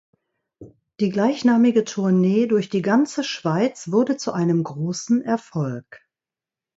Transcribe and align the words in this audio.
Die 0.99 1.11
gleichnamige 1.11 1.83
Tournee 1.83 2.47
durch 2.47 2.69
die 2.71 2.81
ganze 2.81 3.23
Schweiz 3.23 3.91
wurde 3.91 4.17
zu 4.17 4.31
einem 4.31 4.63
grossen 4.63 5.21
Erfolg. 5.21 6.01